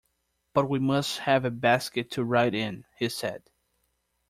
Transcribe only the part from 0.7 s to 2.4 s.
must have a basket to